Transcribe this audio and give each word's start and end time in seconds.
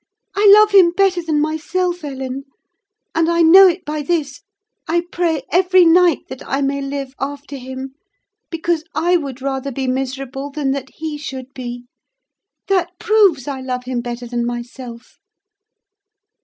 I 0.33 0.51
love 0.57 0.71
him 0.71 0.93
better 0.97 1.21
than 1.21 1.39
myself, 1.39 2.03
Ellen; 2.03 2.45
and 3.13 3.29
I 3.29 3.43
know 3.43 3.67
it 3.67 3.85
by 3.85 4.01
this: 4.01 4.41
I 4.87 5.03
pray 5.11 5.43
every 5.51 5.85
night 5.85 6.27
that 6.29 6.41
I 6.49 6.59
may 6.63 6.81
live 6.81 7.13
after 7.19 7.55
him; 7.55 7.93
because 8.49 8.83
I 8.95 9.15
would 9.17 9.43
rather 9.43 9.71
be 9.71 9.85
miserable 9.87 10.49
than 10.49 10.71
that 10.71 10.89
he 10.95 11.19
should 11.19 11.53
be: 11.53 11.83
that 12.67 12.97
proves 12.97 13.47
I 13.47 13.61
love 13.61 13.83
him 13.83 14.01
better 14.01 14.25
than 14.25 14.43
myself." 14.43 15.19